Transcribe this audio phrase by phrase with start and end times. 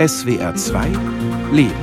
[0.00, 0.86] SWR 2
[1.52, 1.74] Leben.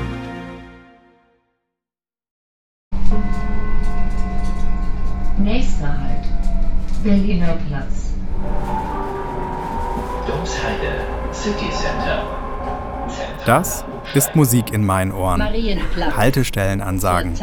[5.38, 6.26] Nächster Halt.
[7.04, 8.14] Berliner Platz.
[10.26, 12.26] Domsheide City Center.
[13.46, 13.86] Das
[14.16, 15.44] ist Musik in meinen Ohren.
[16.18, 17.36] Haltestellenansagen.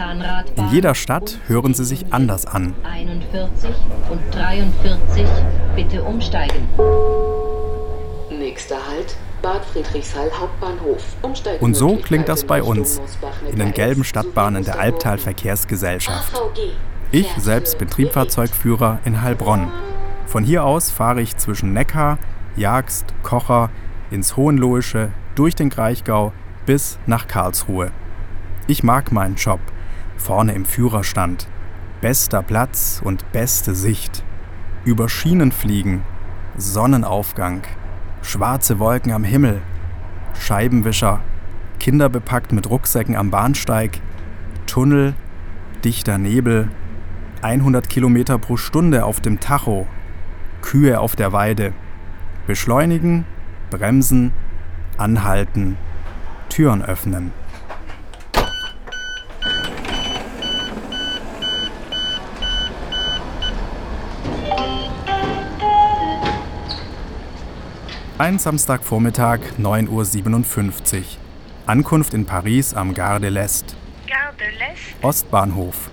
[0.56, 2.74] In jeder Stadt hören sie sich anders an.
[2.82, 3.70] 41
[4.10, 5.24] und 43
[5.76, 6.68] bitte umsteigen.
[8.28, 9.16] Nächster Halt,
[11.60, 13.00] Und so klingt das bei uns,
[13.50, 15.24] in den gelben Stadtbahnen der sowie Albtal Musterhof.
[15.24, 16.34] Verkehrsgesellschaft.
[16.34, 16.72] AVG.
[17.12, 19.70] Ich selbst bin Triebfahrzeugführer in Heilbronn.
[20.26, 22.18] Von hier aus fahre ich zwischen Neckar,
[22.56, 23.70] Jagst, Kocher,
[24.10, 26.32] ins Hohenlohische, durch den Kraichgau
[26.66, 27.92] bis nach Karlsruhe.
[28.66, 29.60] Ich mag meinen Job.
[30.16, 31.48] Vorne im Führerstand.
[32.00, 34.24] Bester Platz und beste Sicht.
[34.84, 36.02] Über Schienen fliegen.
[36.56, 37.62] Sonnenaufgang.
[38.24, 39.60] Schwarze Wolken am Himmel.
[40.40, 41.20] Scheibenwischer.
[41.78, 44.00] Kinder bepackt mit Rucksäcken am Bahnsteig.
[44.66, 45.12] Tunnel.
[45.84, 46.68] Dichter Nebel.
[47.42, 49.86] 100 Kilometer pro Stunde auf dem Tacho.
[50.62, 51.74] Kühe auf der Weide.
[52.46, 53.26] Beschleunigen,
[53.70, 54.32] bremsen,
[54.96, 55.76] anhalten,
[56.48, 57.30] Türen öffnen.
[68.16, 71.02] Ein Samstagvormittag, 9.57 Uhr.
[71.66, 73.74] Ankunft in Paris am Gare de l'Est.
[74.06, 75.90] Gare de l'Est, Ostbahnhof.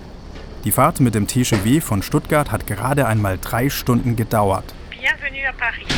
[0.62, 4.72] Die Fahrt mit dem TGV von Stuttgart hat gerade einmal drei Stunden gedauert.
[4.90, 5.88] bienvenue à Paris.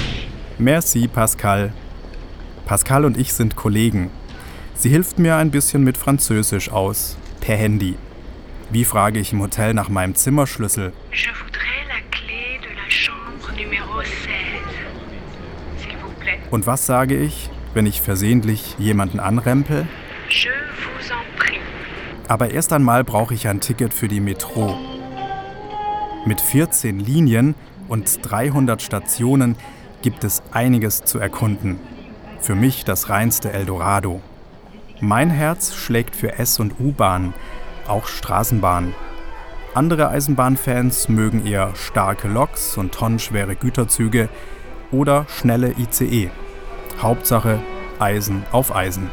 [0.58, 1.74] Merci, Pascal.
[2.64, 4.10] Pascal und ich sind Kollegen.
[4.74, 7.96] Sie hilft mir ein bisschen mit Französisch aus, per Handy.
[8.70, 10.94] Wie frage ich im Hotel nach meinem Zimmerschlüssel?
[11.12, 11.73] Je voudrais
[16.54, 19.88] Und was sage ich, wenn ich versehentlich jemanden anrempel?
[20.28, 21.58] Je vous en prie.
[22.28, 24.78] Aber erst einmal brauche ich ein Ticket für die Metro.
[26.24, 27.56] Mit 14 Linien
[27.88, 29.56] und 300 Stationen
[30.02, 31.80] gibt es einiges zu erkunden.
[32.40, 34.22] Für mich das reinste Eldorado.
[35.00, 37.34] Mein Herz schlägt für S- und U-Bahn,
[37.88, 38.94] auch Straßenbahn.
[39.74, 44.28] Andere Eisenbahnfans mögen eher starke Loks und tonnenschwere Güterzüge
[44.92, 46.30] oder schnelle ICE.
[47.00, 47.58] Hauptsache
[47.98, 49.10] Eisen auf Eisen.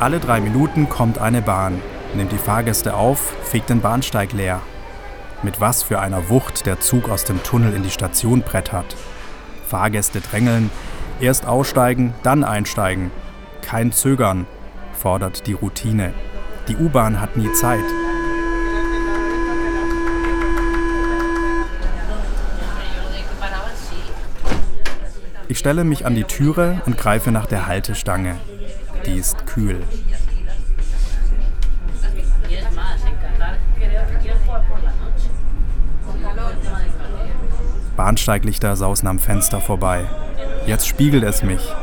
[0.00, 1.80] Alle drei Minuten kommt eine Bahn,
[2.14, 4.62] nimmt die Fahrgäste auf, fegt den Bahnsteig leer.
[5.42, 8.96] Mit was für einer Wucht der Zug aus dem Tunnel in die Station brettert.
[9.66, 10.70] Fahrgäste drängeln,
[11.20, 13.10] erst aussteigen, dann einsteigen.
[13.62, 14.46] Kein Zögern,
[14.92, 16.14] fordert die Routine.
[16.70, 17.84] Die U-Bahn hat nie Zeit.
[25.48, 28.36] Ich stelle mich an die Türe und greife nach der Haltestange.
[29.04, 29.82] Die ist kühl.
[37.96, 40.04] Bahnsteiglichter sausen am Fenster vorbei.
[40.66, 41.74] Jetzt spiegelt es mich.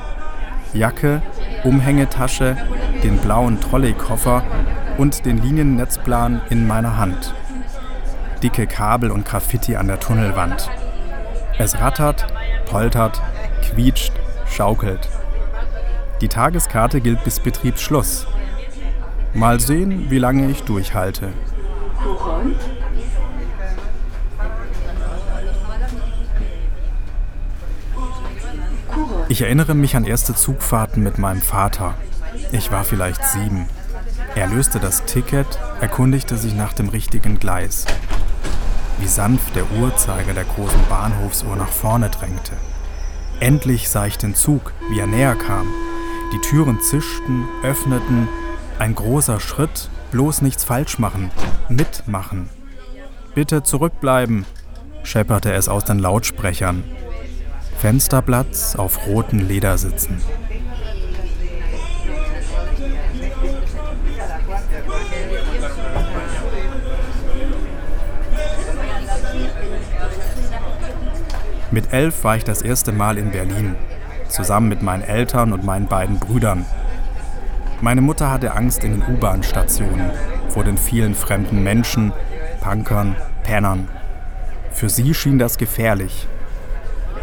[0.74, 1.22] Jacke,
[1.66, 2.56] Umhängetasche,
[3.04, 4.44] den blauen Trolleykoffer
[4.98, 7.34] und den Liniennetzplan in meiner Hand.
[8.44, 10.70] Dicke Kabel und Graffiti an der Tunnelwand.
[11.58, 12.28] Es rattert,
[12.66, 13.22] poltert,
[13.64, 14.14] quietscht,
[14.50, 15.10] schaukelt.
[16.22, 18.28] Die Tageskarte gilt bis Betriebsschluss.
[19.34, 21.30] Mal sehen, wie lange ich durchhalte.
[29.30, 31.96] Ich erinnere mich an erste Zugfahrten mit meinem Vater.
[32.52, 33.68] Ich war vielleicht sieben.
[34.38, 35.48] Er löste das Ticket,
[35.82, 37.86] erkundigte sich nach dem richtigen Gleis.
[39.00, 42.52] Wie sanft der Uhrzeiger der großen Bahnhofsuhr nach vorne drängte.
[43.40, 45.66] Endlich sah ich den Zug, wie er näher kam.
[46.34, 48.28] Die Türen zischten, öffneten.
[48.78, 51.32] Ein großer Schritt, bloß nichts falsch machen,
[51.68, 52.48] mitmachen.
[53.34, 54.46] Bitte zurückbleiben,
[55.02, 56.84] schepperte es aus den Lautsprechern.
[57.80, 60.22] Fensterplatz auf roten Ledersitzen.
[71.78, 73.76] Mit elf war ich das erste Mal in Berlin,
[74.30, 76.66] zusammen mit meinen Eltern und meinen beiden Brüdern.
[77.82, 80.10] Meine Mutter hatte Angst in den U-Bahn-Stationen,
[80.50, 82.14] vor den vielen fremden Menschen,
[82.62, 83.90] Punkern, Pennern.
[84.72, 86.26] Für sie schien das gefährlich.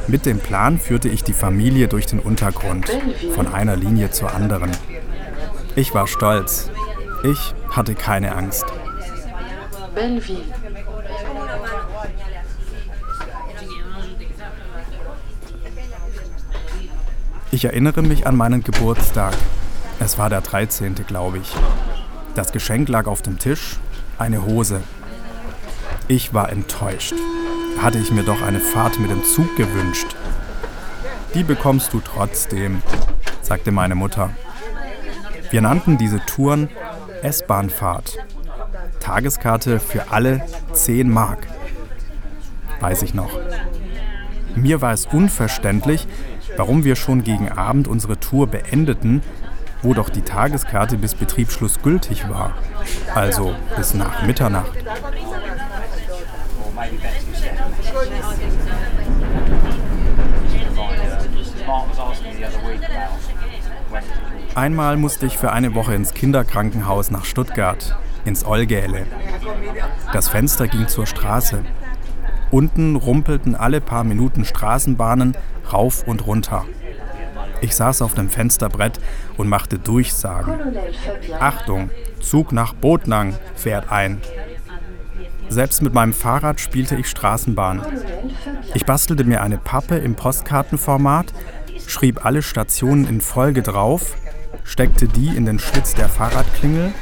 [0.07, 2.89] Mit dem Plan führte ich die Familie durch den Untergrund,
[3.35, 4.71] von einer Linie zur anderen.
[5.75, 6.71] Ich war stolz.
[7.25, 8.67] Ich hatte keine Angst.
[9.97, 10.45] Belleville.
[17.55, 19.33] Ich erinnere mich an meinen Geburtstag.
[20.01, 20.97] Es war der 13.
[21.07, 21.55] glaube ich.
[22.35, 23.77] Das Geschenk lag auf dem Tisch,
[24.19, 24.81] eine Hose.
[26.09, 27.15] Ich war enttäuscht.
[27.81, 30.17] Hatte ich mir doch eine Fahrt mit dem Zug gewünscht.
[31.35, 32.83] Die bekommst du trotzdem,
[33.41, 34.31] sagte meine Mutter.
[35.53, 36.69] Wir nannten diese Touren
[37.23, 38.19] S-Bahnfahrt.
[38.99, 41.47] Tageskarte für alle 10 Mark.
[42.81, 43.39] Weiß ich noch.
[44.57, 46.09] Mir war es unverständlich,
[46.57, 49.23] warum wir schon gegen Abend unsere Tour beendeten,
[49.83, 52.55] wo doch die Tageskarte bis Betriebsschluss gültig war.
[53.15, 54.73] Also bis nach Mitternacht.
[64.55, 69.07] Einmal musste ich für eine Woche ins Kinderkrankenhaus nach Stuttgart, ins Olgäle.
[70.13, 71.65] Das Fenster ging zur Straße.
[72.51, 75.37] Unten rumpelten alle paar Minuten Straßenbahnen
[75.73, 76.65] rauf und runter.
[77.61, 79.01] Ich saß auf dem Fensterbrett
[79.37, 80.55] und machte Durchsagen.
[81.41, 81.91] Achtung,
[82.21, 84.21] Zug nach Botnang fährt ein.
[85.49, 87.83] Selbst mit meinem Fahrrad spielte ich Straßenbahn.
[88.75, 91.33] Ich bastelte mir eine Pappe im Postkartenformat,
[91.87, 94.17] schrieb alle Stationen in Folge drauf,
[94.65, 96.93] steckte die in den Schlitz der Fahrradklingel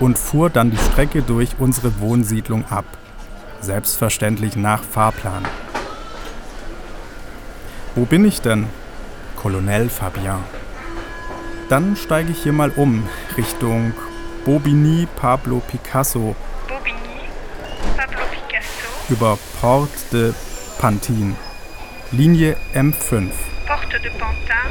[0.00, 2.84] und fuhr dann die Strecke durch unsere Wohnsiedlung ab.
[3.60, 5.44] Selbstverständlich nach Fahrplan.
[7.96, 8.66] Wo bin ich denn?
[9.36, 10.44] Colonel Fabien.
[11.68, 13.92] Dann steige ich hier mal um, Richtung
[14.44, 16.36] Bobigny Pablo Picasso.
[16.68, 17.28] Bobigny,
[17.96, 20.32] Pablo Picasso, Über Port de
[20.78, 21.36] Pantin.
[22.12, 23.30] Linie M5.
[23.66, 24.70] Porte de Pantin,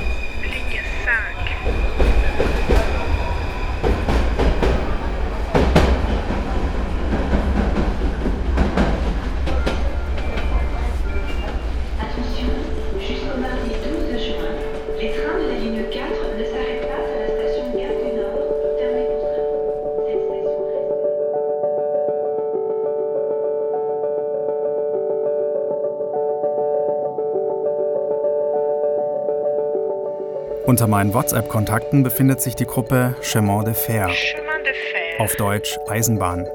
[30.69, 35.23] Unter meinen WhatsApp-Kontakten befindet sich die Gruppe Chemin de Fer, Chemin de fer.
[35.23, 36.45] auf Deutsch Eisenbahn.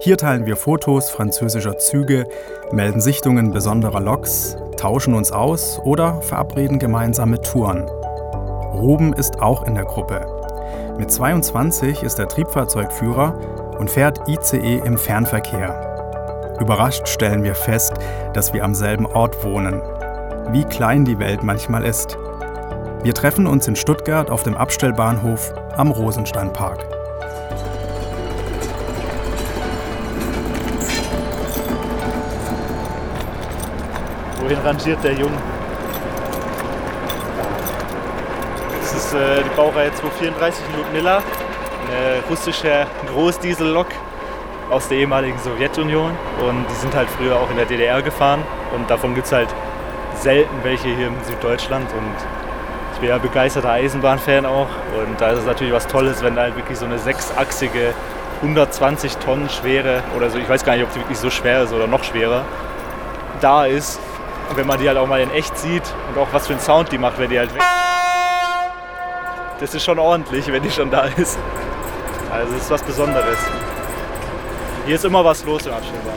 [0.00, 2.26] Hier teilen wir Fotos französischer Züge,
[2.70, 7.88] melden Sichtungen besonderer Loks, tauschen uns aus oder verabreden gemeinsame Touren.
[8.74, 10.20] Ruben ist auch in der Gruppe.
[10.98, 16.58] Mit 22 ist er Triebfahrzeugführer und fährt ICE im Fernverkehr.
[16.60, 17.94] Überrascht stellen wir fest,
[18.34, 19.80] dass wir am selben Ort wohnen.
[20.52, 22.18] Wie klein die Welt manchmal ist.
[23.02, 26.84] Wir treffen uns in Stuttgart auf dem Abstellbahnhof am Rosensteinpark.
[34.42, 35.38] Wohin rangiert der Junge?
[38.82, 41.22] Das ist äh, die Baureihe 234 in Ludmilla,
[41.88, 43.86] eine russische Großdiesellok
[44.68, 46.10] aus der ehemaligen Sowjetunion.
[46.46, 48.42] Und die sind halt früher auch in der DDR gefahren.
[48.76, 49.48] Und davon gibt es halt
[50.16, 51.90] selten welche hier in Süddeutschland.
[51.92, 52.39] Und
[53.00, 54.68] bin ja begeisterter Eisenbahnfan auch.
[54.96, 57.94] Und da ist es natürlich was Tolles, wenn da halt wirklich so eine sechsachsige,
[58.42, 61.72] 120 Tonnen schwere, oder so, ich weiß gar nicht, ob die wirklich so schwer ist
[61.72, 62.44] oder noch schwerer,
[63.40, 63.98] da ist.
[64.48, 66.60] Und wenn man die halt auch mal in echt sieht und auch was für einen
[66.60, 67.62] Sound die macht, wenn die halt weg.
[69.60, 71.38] Das ist schon ordentlich, wenn die schon da ist.
[72.30, 73.38] Also es ist was Besonderes.
[74.86, 76.14] Hier ist immer was los im Abstellbahn.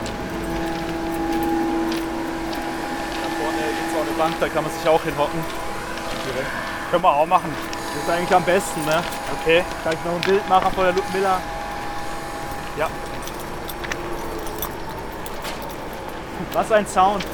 [3.22, 5.40] Da vorne gibt es auch eine Bank, da kann man sich auch hinhocken.
[6.26, 6.73] Direkt.
[6.94, 7.52] Können wir auch machen.
[7.92, 9.02] Das ist eigentlich am besten, ne?
[9.40, 9.64] Okay.
[9.82, 11.40] Kann ich noch ein Bild machen von der Ludmilla?
[12.78, 12.88] Ja.
[16.52, 17.26] Was ein Sound.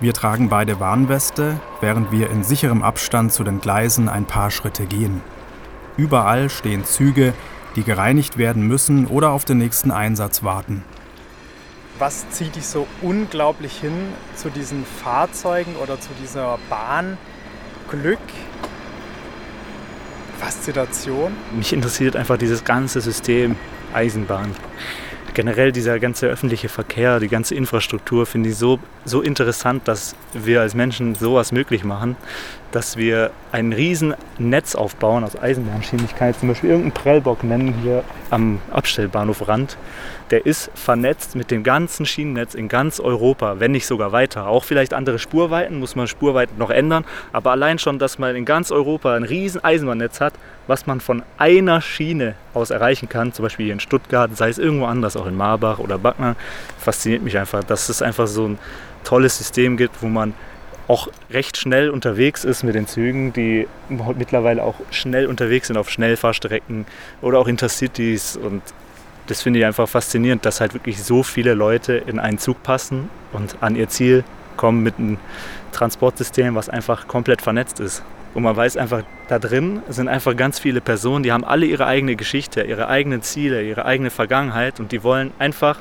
[0.00, 4.86] Wir tragen beide Warnweste, während wir in sicherem Abstand zu den Gleisen ein paar Schritte
[4.86, 5.20] gehen.
[5.98, 7.34] Überall stehen Züge,
[7.76, 10.82] die gereinigt werden müssen oder auf den nächsten Einsatz warten.
[11.98, 13.92] Was zieht dich so unglaublich hin
[14.34, 17.18] zu diesen Fahrzeugen oder zu dieser Bahn?
[17.88, 18.18] Glück?
[20.40, 21.32] Faszination?
[21.56, 23.54] Mich interessiert einfach dieses ganze System
[23.92, 24.56] Eisenbahn.
[25.34, 30.60] Generell dieser ganze öffentliche Verkehr, die ganze Infrastruktur finde ich so, so interessant, dass wir
[30.60, 32.16] als Menschen sowas möglich machen.
[32.74, 36.08] Dass wir ein riesen Netz aufbauen aus Eisenbahnschienen.
[36.18, 39.76] Kann jetzt zum Beispiel irgendeinen Prellbock nennen hier am Abstellbahnhof Rand.
[40.32, 44.48] Der ist vernetzt mit dem ganzen Schienennetz in ganz Europa, wenn nicht sogar weiter.
[44.48, 47.04] Auch vielleicht andere Spurweiten, muss man Spurweiten noch ändern.
[47.32, 50.34] Aber allein schon, dass man in ganz Europa ein riesen Eisenbahnnetz hat,
[50.66, 54.58] was man von einer Schiene aus erreichen kann, zum Beispiel hier in Stuttgart, sei es
[54.58, 56.34] irgendwo anders, auch in Marbach oder Backnang,
[56.78, 58.58] fasziniert mich einfach, dass es einfach so ein
[59.04, 60.34] tolles System gibt, wo man
[60.86, 65.90] auch recht schnell unterwegs ist mit den Zügen, die mittlerweile auch schnell unterwegs sind auf
[65.90, 66.86] Schnellfahrstrecken
[67.22, 68.36] oder auch Intercities.
[68.36, 68.62] Und
[69.26, 73.08] das finde ich einfach faszinierend, dass halt wirklich so viele Leute in einen Zug passen
[73.32, 74.24] und an ihr Ziel
[74.56, 75.18] kommen mit einem
[75.72, 78.02] Transportsystem, was einfach komplett vernetzt ist.
[78.34, 81.86] Und man weiß einfach, da drin sind einfach ganz viele Personen, die haben alle ihre
[81.86, 85.78] eigene Geschichte, ihre eigenen Ziele, ihre eigene Vergangenheit und die wollen einfach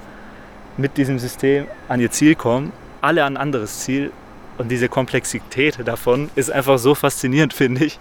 [0.78, 4.12] mit diesem System an ihr Ziel kommen, alle an ein anderes Ziel
[4.58, 8.00] und diese Komplexität davon ist einfach so faszinierend, finde ich,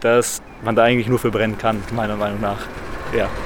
[0.00, 2.58] dass man da eigentlich nur für brennen kann, meiner Meinung nach.
[3.16, 3.28] Ja.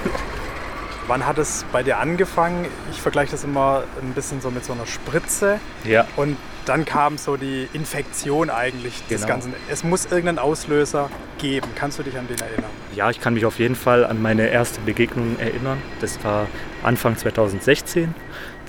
[1.07, 2.67] Wann hat es bei dir angefangen?
[2.93, 5.59] Ich vergleiche das immer ein bisschen so mit so einer Spritze.
[5.85, 6.07] Ja.
[6.15, 9.33] Und dann kam so die Infektion eigentlich des Genau.
[9.33, 9.55] Ganzen.
[9.69, 11.67] Es muss irgendeinen Auslöser geben.
[11.75, 12.71] Kannst du dich an den erinnern?
[12.95, 15.79] Ja, ich kann mich auf jeden Fall an meine erste Begegnung erinnern.
[16.01, 16.47] Das war
[16.85, 18.15] Anfang 2016.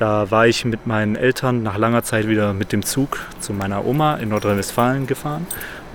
[0.02, 3.86] Da war ich mit meinen Eltern nach langer Zeit wieder mit dem Zug zu meiner
[3.86, 5.46] Oma in Nordrhein-Westfalen gefahren.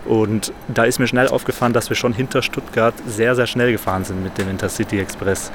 [0.05, 4.05] Und da ist mir schnell aufgefallen, dass wir schon hinter Stuttgart sehr, sehr schnell gefahren
[4.05, 5.51] sind mit dem Intercity Express.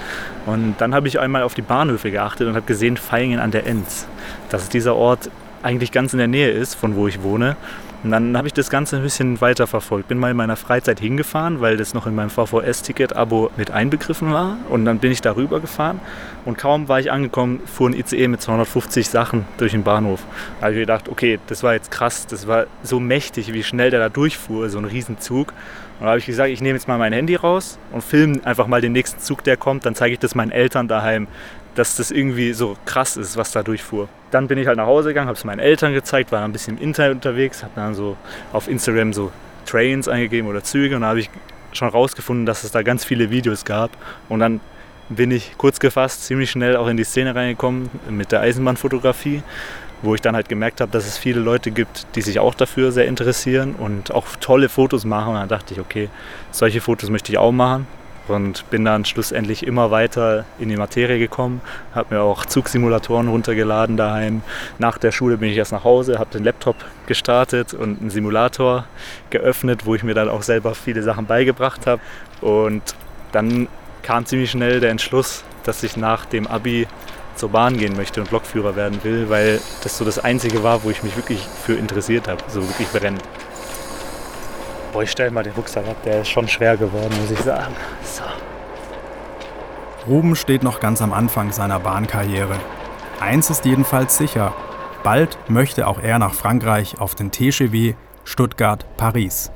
[0.45, 3.65] Und dann habe ich einmal auf die Bahnhöfe geachtet und habe gesehen, Vaihingen an der
[3.65, 4.05] Enz,
[4.49, 5.29] dass dieser Ort
[5.63, 7.55] eigentlich ganz in der Nähe ist, von wo ich wohne.
[8.03, 10.07] Und dann habe ich das Ganze ein bisschen weiter verfolgt.
[10.07, 14.57] Bin mal in meiner Freizeit hingefahren, weil das noch in meinem VVS-Ticket-Abo mit einbegriffen war.
[14.69, 15.99] Und dann bin ich darüber gefahren.
[16.43, 20.23] Und kaum war ich angekommen, fuhr ein ICE mit 250 Sachen durch den Bahnhof.
[20.59, 22.25] Da habe ich gedacht, okay, das war jetzt krass.
[22.25, 25.53] Das war so mächtig, wie schnell der da durchfuhr, so ein Riesenzug.
[25.99, 28.65] Und da habe ich gesagt, ich nehme jetzt mal mein Handy raus und filme einfach
[28.65, 29.85] mal den nächsten Zug, der kommt.
[29.85, 31.27] Dann zeige ich das meinen Eltern daheim,
[31.75, 34.09] dass das irgendwie so krass ist, was da durchfuhr.
[34.31, 36.77] Dann bin ich halt nach Hause gegangen, habe es meinen Eltern gezeigt, war ein bisschen
[36.77, 38.17] im Internet unterwegs, habe dann so
[38.51, 39.31] auf Instagram so
[39.65, 41.29] Trains eingegeben oder Züge und da habe ich
[41.73, 43.91] schon rausgefunden, dass es da ganz viele Videos gab.
[44.27, 44.59] Und dann
[45.09, 49.43] bin ich kurz gefasst ziemlich schnell auch in die Szene reingekommen mit der Eisenbahnfotografie,
[50.01, 52.91] wo ich dann halt gemerkt habe, dass es viele Leute gibt, die sich auch dafür
[52.91, 55.33] sehr interessieren und auch tolle Fotos machen.
[55.33, 56.09] Und dann dachte ich, okay,
[56.51, 57.87] solche Fotos möchte ich auch machen
[58.27, 61.61] und bin dann schlussendlich immer weiter in die Materie gekommen,
[61.93, 64.41] habe mir auch Zugsimulatoren runtergeladen daheim.
[64.79, 66.75] Nach der Schule bin ich erst nach Hause, habe den Laptop
[67.07, 68.85] gestartet und einen Simulator
[69.29, 72.01] geöffnet, wo ich mir dann auch selber viele Sachen beigebracht habe.
[72.41, 72.81] Und
[73.31, 73.67] dann
[74.03, 76.87] kam ziemlich schnell der Entschluss, dass ich nach dem Abi
[77.35, 80.89] zur Bahn gehen möchte und Lokführer werden will, weil das so das Einzige war, wo
[80.89, 83.23] ich mich wirklich für interessiert habe, so wirklich brennend.
[84.91, 87.73] Boah, ich stelle mal den Rucksack ab, der ist schon schwer geworden, muss ich sagen.
[88.03, 88.23] So.
[90.07, 92.55] Ruben steht noch ganz am Anfang seiner Bahnkarriere.
[93.19, 94.53] Eins ist jedenfalls sicher.
[95.03, 97.95] Bald möchte auch er nach Frankreich auf den TGV
[98.25, 99.51] Stuttgart Paris.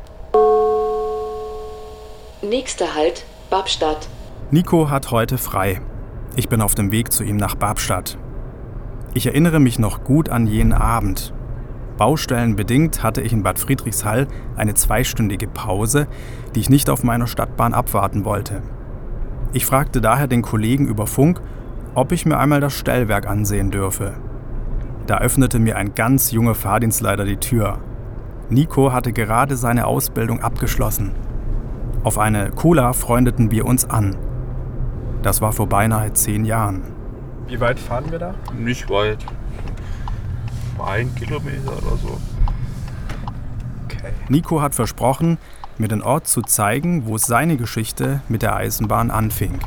[2.42, 4.08] Nächster Halt, Babstadt.
[4.52, 5.82] Nico hat heute frei.
[6.36, 8.18] Ich bin auf dem Weg zu ihm nach Babstadt.
[9.14, 11.34] Ich erinnere mich noch gut an jenen Abend.
[11.98, 16.08] Baustellenbedingt hatte ich in Bad Friedrichshall eine zweistündige Pause,
[16.54, 18.62] die ich nicht auf meiner Stadtbahn abwarten wollte.
[19.54, 21.40] Ich fragte daher den Kollegen über Funk,
[21.94, 24.14] ob ich mir einmal das Stellwerk ansehen dürfe.
[25.08, 27.80] Da öffnete mir ein ganz junger Fahrdienstleiter die Tür.
[28.50, 31.12] Nico hatte gerade seine Ausbildung abgeschlossen.
[32.04, 34.18] Auf eine Cola freundeten wir uns an.
[35.24, 36.84] Das war vor beinahe zehn Jahren.
[37.48, 38.34] Wie weit fahren wir da?
[38.58, 39.26] Nicht weit.
[40.80, 42.20] Ein Kilometer oder so.
[43.86, 44.12] Okay.
[44.30, 45.38] Nico hat versprochen,
[45.78, 49.60] mir den Ort zu zeigen, wo seine Geschichte mit der Eisenbahn anfing.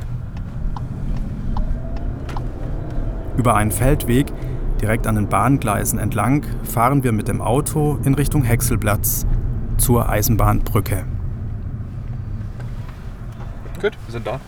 [3.37, 4.33] Über einen Feldweg
[4.81, 9.27] direkt an den Bahngleisen entlang fahren wir mit dem Auto in Richtung Häckselplatz
[9.77, 11.05] zur Eisenbahnbrücke.
[13.81, 14.41] Gut, wir sind da.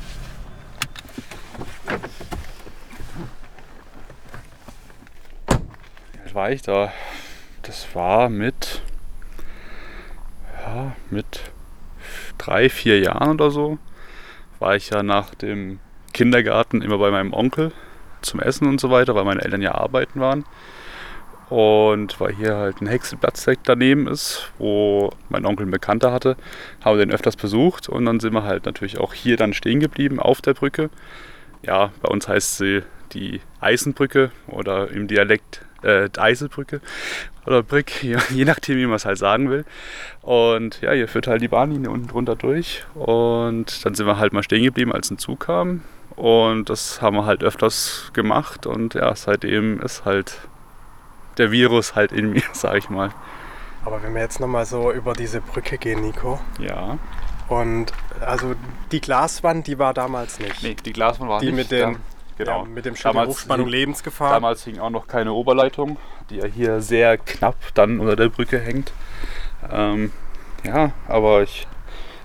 [6.31, 6.93] Alt war ich da?
[7.63, 8.83] Das war mit,
[10.65, 11.51] ja, mit
[12.39, 13.79] drei, vier Jahren oder so.
[14.61, 15.81] War ich ja nach dem
[16.13, 17.73] Kindergarten immer bei meinem Onkel
[18.23, 20.45] zum Essen und so weiter, weil meine Eltern ja arbeiten waren.
[21.49, 26.37] Und weil hier halt ein Hexenplatz direkt daneben ist, wo mein Onkel einen Bekannter hatte,
[26.85, 29.81] haben wir den öfters besucht und dann sind wir halt natürlich auch hier dann stehen
[29.81, 30.91] geblieben auf der Brücke.
[31.63, 32.83] Ja, bei uns heißt sie
[33.13, 36.81] die Eisenbrücke oder im Dialekt äh, Eiselbrücke
[37.47, 39.65] oder Brick, je, je nachdem, wie man es halt sagen will.
[40.23, 42.85] Und ja, hier führt halt die Bahnlinie unten drunter durch.
[42.95, 45.83] Und dann sind wir halt mal stehen geblieben, als ein Zug kam.
[46.17, 48.67] Und das haben wir halt öfters gemacht.
[48.67, 50.39] Und ja, seitdem ist halt
[51.39, 53.11] der Virus halt in mir, sag ich mal.
[53.85, 56.39] Aber wenn wir jetzt nochmal so über diese Brücke gehen, Nico.
[56.59, 56.99] Ja.
[57.49, 58.55] Und also
[58.93, 60.63] die Glaswand, die war damals nicht.
[60.63, 61.57] Nee, die Glaswand war die nicht.
[61.57, 62.01] mit den, da,
[62.45, 62.63] genau.
[62.65, 64.33] ja, mit dem Schild Damals Hochspannung hing- Lebensgefahr.
[64.33, 65.97] Damals hing auch noch keine Oberleitung,
[66.31, 68.93] die ja hier sehr knapp dann unter der Brücke hängt.
[69.71, 70.13] Ähm,
[70.65, 71.67] ja, aber ich,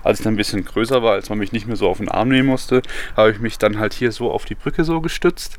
[0.02, 2.08] als ich dann ein bisschen größer war, als man mich nicht mehr so auf den
[2.08, 2.82] Arm nehmen musste,
[3.16, 5.58] habe ich mich dann halt hier so auf die Brücke so gestützt.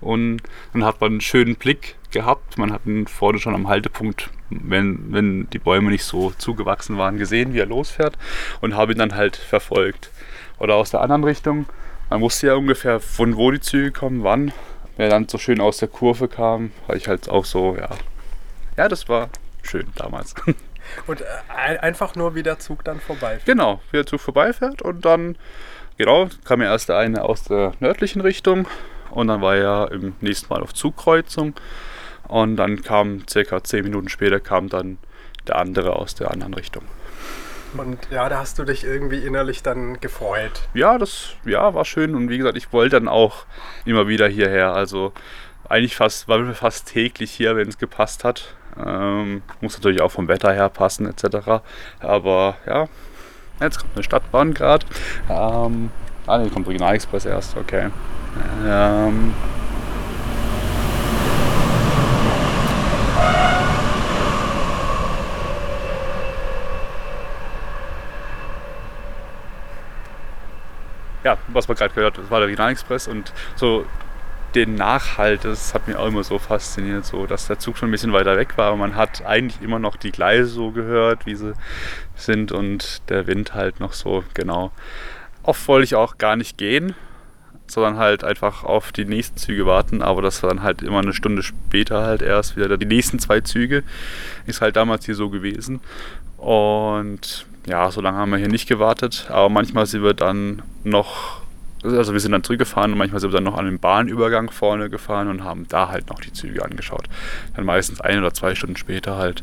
[0.00, 0.38] Und
[0.72, 2.58] dann hat man einen schönen Blick gehabt.
[2.58, 7.18] Man hat ihn vorne schon am Haltepunkt, wenn, wenn die Bäume nicht so zugewachsen waren,
[7.18, 8.18] gesehen, wie er losfährt
[8.60, 10.10] und habe ihn dann halt verfolgt.
[10.58, 11.66] Oder aus der anderen Richtung.
[12.10, 14.52] Man wusste ja ungefähr, von wo die Züge kommen, wann.
[14.96, 17.88] Wer dann so schön aus der Kurve kam, war ich halt auch so, ja.
[18.76, 19.30] Ja, das war
[19.62, 20.34] schön damals.
[21.06, 23.46] Und äh, ein- einfach nur, wie der Zug dann vorbeifährt.
[23.46, 25.36] Genau, wie der Zug vorbeifährt und dann,
[25.96, 28.66] genau, kam ja erst der eine aus der nördlichen Richtung
[29.10, 31.54] und dann war er im nächsten Mal auf Zugkreuzung
[32.26, 34.98] und dann kam circa zehn Minuten später kam dann
[35.46, 36.82] der andere aus der anderen Richtung.
[37.76, 40.62] Und ja, da hast du dich irgendwie innerlich dann gefreut.
[40.74, 43.46] Ja, das ja, war schön und wie gesagt, ich wollte dann auch
[43.84, 44.74] immer wieder hierher.
[44.74, 45.12] Also
[45.68, 48.54] eigentlich fast, waren wir fast täglich hier, wenn es gepasst hat.
[48.84, 51.62] Ähm, muss natürlich auch vom Wetter her passen etc.
[52.00, 52.88] Aber ja,
[53.60, 54.86] jetzt kommt eine Stadtbahn gerade.
[55.28, 55.90] Ähm,
[56.26, 57.90] ah, nee, kommt Regionalexpress erst, okay.
[58.64, 59.34] Ähm,
[71.24, 73.86] ja, was man gerade gehört hat, war der Regionalexpress und so
[74.54, 77.92] den Nachhalt, das hat mich auch immer so fasziniert, so dass der Zug schon ein
[77.92, 81.34] bisschen weiter weg war, aber man hat eigentlich immer noch die Gleise so gehört, wie
[81.34, 81.54] sie
[82.16, 84.70] sind und der Wind halt noch so, genau.
[85.42, 86.94] Oft wollte ich auch gar nicht gehen,
[87.66, 91.14] sondern halt einfach auf die nächsten Züge warten, aber das war dann halt immer eine
[91.14, 93.82] Stunde später halt erst wieder die nächsten zwei Züge,
[94.46, 95.80] ist halt damals hier so gewesen
[96.36, 101.42] und ja, so lange haben wir hier nicht gewartet, aber manchmal sind wir dann noch
[101.84, 104.88] also wir sind dann zurückgefahren und manchmal sind wir dann noch an den Bahnübergang vorne
[104.88, 107.08] gefahren und haben da halt noch die Züge angeschaut.
[107.56, 109.42] Dann meistens ein oder zwei Stunden später halt.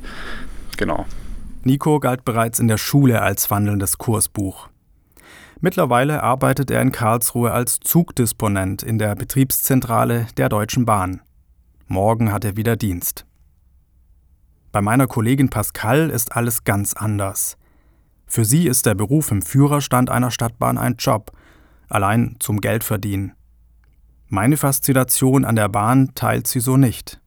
[0.78, 1.06] Genau.
[1.64, 4.70] Nico galt bereits in der Schule als wandelndes Kursbuch.
[5.60, 11.22] Mittlerweile arbeitet er in Karlsruhe als Zugdisponent in der Betriebszentrale der Deutschen Bahn.
[11.88, 13.26] Morgen hat er wieder Dienst.
[14.72, 17.58] Bei meiner Kollegin Pascal ist alles ganz anders.
[18.30, 21.32] Für sie ist der Beruf im Führerstand einer Stadtbahn ein Job,
[21.90, 23.34] allein zum Geld verdienen.
[24.28, 27.20] Meine Faszination an der Bahn teilt sie so nicht.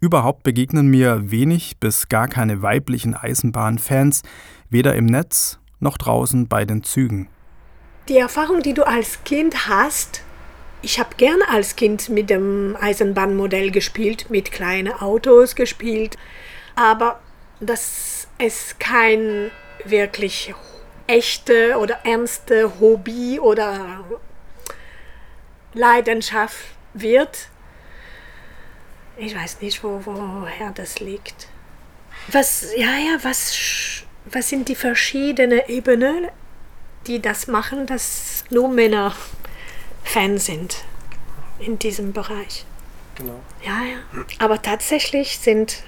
[0.00, 4.22] Überhaupt begegnen mir wenig bis gar keine weiblichen Eisenbahnfans,
[4.70, 7.28] weder im Netz noch draußen bei den Zügen.
[8.08, 10.22] Die Erfahrung, die du als Kind hast,
[10.80, 16.16] ich habe gerne als Kind mit dem Eisenbahnmodell gespielt, mit kleinen Autos gespielt,
[16.74, 17.20] aber
[17.60, 19.50] dass es kein
[19.84, 20.54] wirklich
[21.06, 24.04] echte oder ernste Hobby oder
[25.74, 26.64] Leidenschaft
[26.94, 27.48] wird.
[29.16, 31.48] Ich weiß nicht, wo, woher das liegt.
[32.28, 36.28] Was, ja, ja, was, was sind die verschiedenen Ebenen,
[37.06, 39.14] die das machen, dass nur Männer
[40.04, 40.84] Fan sind
[41.58, 42.64] in diesem Bereich?
[43.16, 43.40] Genau.
[43.64, 44.24] Ja, ja.
[44.38, 45.82] Aber tatsächlich sind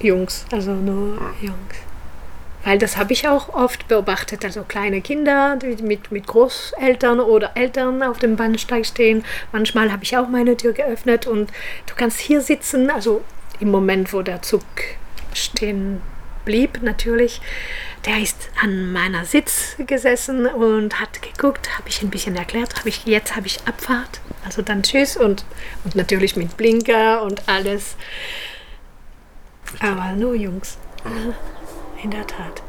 [0.00, 1.74] Jungs, also nur Jungs.
[2.64, 4.44] Weil das habe ich auch oft beobachtet.
[4.44, 9.24] Also kleine Kinder mit, mit Großeltern oder Eltern auf dem Bahnsteig stehen.
[9.52, 11.50] Manchmal habe ich auch meine Tür geöffnet und
[11.86, 12.90] du kannst hier sitzen.
[12.90, 13.22] Also
[13.60, 14.64] im Moment, wo der Zug
[15.34, 16.00] stehen
[16.44, 17.40] blieb, natürlich.
[18.06, 22.76] Der ist an meiner Sitz gesessen und hat geguckt, habe ich ein bisschen erklärt.
[22.76, 24.20] Hab ich, jetzt habe ich Abfahrt.
[24.44, 25.44] Also dann Tschüss und,
[25.84, 27.96] und natürlich mit Blinker und alles.
[29.80, 30.78] Aber nur Jungs.
[32.04, 32.62] In der Tat.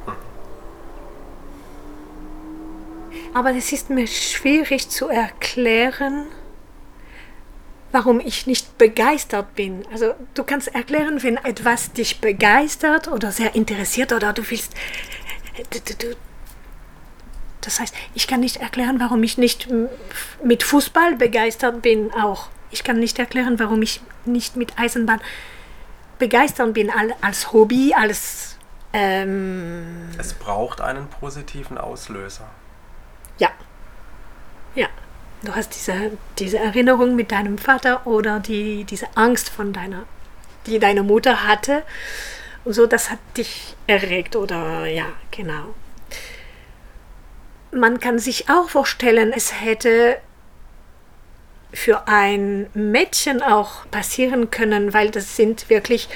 [3.33, 6.27] Aber es ist mir schwierig zu erklären,
[7.91, 9.85] warum ich nicht begeistert bin.
[9.91, 14.73] Also du kannst erklären, wenn etwas dich begeistert oder sehr interessiert oder du willst...
[17.59, 19.67] Das heißt, ich kann nicht erklären, warum ich nicht
[20.41, 22.47] mit Fußball begeistert bin auch.
[22.71, 25.19] Ich kann nicht erklären, warum ich nicht mit Eisenbahn
[26.19, 28.54] begeistert bin al- als Hobby, als...
[28.97, 32.47] Ähm, Es braucht einen positiven Auslöser.
[33.37, 33.49] Ja.
[34.73, 34.87] Ja.
[35.43, 40.05] du hast diese, diese Erinnerung mit deinem Vater oder die, diese Angst von deiner,
[40.65, 41.83] die deine Mutter hatte.
[42.63, 45.75] Und so, das hat dich erregt oder ja, genau.
[47.71, 50.17] Man kann sich auch vorstellen, es hätte
[51.73, 56.07] für ein Mädchen auch passieren können, weil das sind wirklich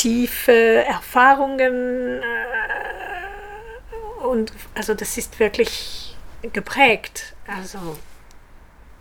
[0.00, 6.16] tiefe Erfahrungen äh, und also das ist wirklich
[6.52, 7.34] geprägt.
[7.46, 7.98] Also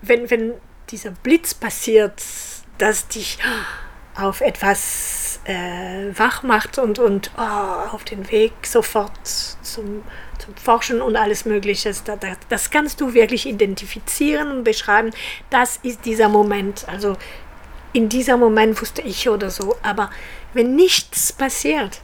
[0.02, 0.56] wenn, wenn
[0.90, 2.22] dieser Blitz passiert,
[2.78, 3.38] dass dich
[4.16, 10.04] auf etwas äh, wach macht und, und oh, auf den Weg sofort zum,
[10.38, 11.88] zum Forschen und alles Mögliche.
[11.88, 15.12] Das, das, das kannst du wirklich identifizieren und beschreiben.
[15.50, 16.86] Das ist dieser Moment.
[16.90, 17.16] Also
[17.94, 19.78] in dieser Moment wusste ich oder so.
[19.84, 20.10] Aber
[20.54, 22.02] wenn nichts passiert,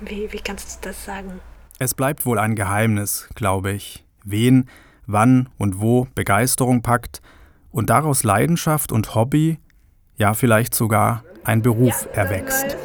[0.00, 1.40] wie, wie kannst du das sagen?
[1.78, 4.04] Es bleibt wohl ein Geheimnis, glaube ich.
[4.24, 4.68] Wen,
[5.06, 7.22] wann und wo Begeisterung packt
[7.70, 9.58] und daraus Leidenschaft und Hobby,
[10.16, 12.76] ja vielleicht sogar ein Beruf ja, erwächst.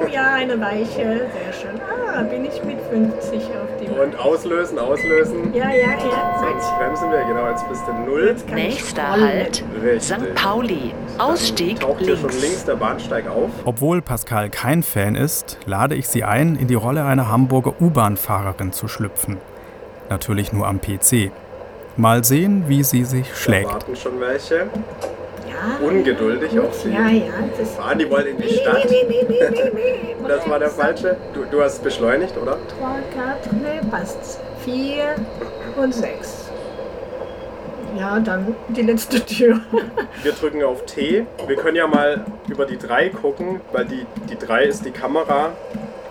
[0.00, 1.80] Oh ja, eine Weiche, sehr schön.
[1.80, 5.52] Ah, bin ich mit 50 auf Und auslösen, auslösen.
[5.54, 6.38] Ja, ja, ja.
[6.40, 8.36] Sonst bremsen wir, genau, jetzt bist du null.
[8.54, 9.64] Nächster Halt,
[10.00, 10.34] St.
[10.34, 10.92] Pauli.
[11.18, 12.42] Ausstieg Taucht hier schon links.
[12.42, 13.50] links der Bahnsteig auf.
[13.64, 18.72] Obwohl Pascal kein Fan ist, lade ich sie ein, in die Rolle einer Hamburger U-Bahn-Fahrerin
[18.72, 19.38] zu schlüpfen.
[20.10, 21.30] Natürlich nur am PC.
[21.96, 23.72] Mal sehen, wie sie sich Da schlägt.
[23.72, 24.68] warten schon welche.
[25.80, 25.86] Ja.
[25.86, 26.90] Ungeduldig auf sie.
[26.92, 27.32] Ja, ja.
[27.58, 28.86] Das Ah, die wollen in die Stadt.
[30.26, 31.16] Das war der falsche.
[31.34, 32.58] Du, du hast beschleunigt, oder?
[32.80, 34.40] 3, 4, nee, passt.
[34.64, 35.14] 4
[35.76, 36.50] und 6.
[37.98, 39.60] Ja, dann die letzte Tür.
[40.22, 41.26] Wir drücken auf T.
[41.46, 45.50] Wir können ja mal über die 3 gucken, weil die, die 3 ist die Kamera,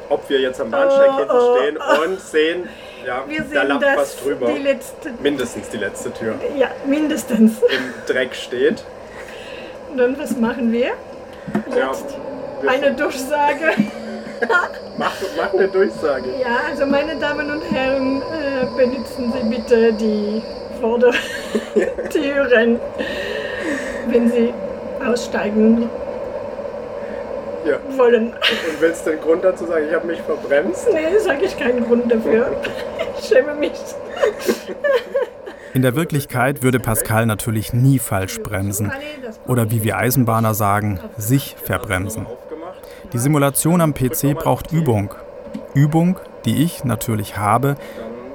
[0.10, 1.78] ob wir jetzt am Bahnsteig Oh, hinten oh, stehen
[2.12, 2.70] und sehen,
[3.06, 4.48] ja, Wir da sehen lacht das, was drüber.
[4.48, 6.36] die letzte, Mindestens die letzte Tür.
[6.58, 7.62] ja, mindestens.
[7.62, 8.84] Im Dreck steht.
[9.98, 10.92] Und dann, was machen wir?
[11.76, 12.06] Ja, Jetzt
[12.62, 13.72] wir- eine Durchsage.
[15.00, 16.26] Mach, mach eine Durchsage.
[16.40, 20.44] Ja, also meine Damen und Herren, äh, benutzen Sie bitte die
[20.80, 22.80] Vordertüren,
[24.10, 24.54] wenn Sie
[25.04, 25.90] aussteigen
[27.66, 27.80] Ja.
[27.98, 28.34] wollen.
[28.34, 29.86] Und willst du den Grund dazu sagen?
[29.90, 30.88] Ich habe mich verbremst.
[30.94, 32.52] Nee, sage ich keinen Grund dafür.
[33.20, 33.72] Ich schäme mich.
[35.74, 38.92] In der Wirklichkeit würde Pascal natürlich nie falsch bremsen.
[39.48, 42.26] Oder wie wir Eisenbahner sagen, sich verbremsen.
[43.14, 45.14] Die Simulation am PC braucht Übung.
[45.74, 47.76] Übung, die ich natürlich habe,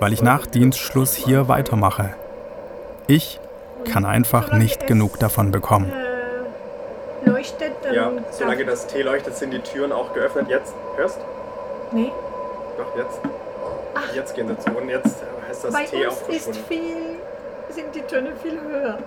[0.00, 2.14] weil ich nach Dienstschluss hier weitermache.
[3.06, 3.40] Ich
[3.84, 5.92] kann einfach nicht genug davon bekommen.
[7.24, 10.46] Leuchtet, dann Ja, solange das T leuchtet, sind die Türen auch geöffnet.
[10.48, 11.18] Jetzt, hörst?
[11.92, 12.10] Nee.
[12.78, 13.20] Doch, jetzt.
[14.14, 15.16] Jetzt gehen sie zu und jetzt
[15.48, 16.64] heißt das Bei T auch uns ist verschwunden.
[16.68, 17.11] viel,
[17.72, 18.98] sind die Töne viel höher.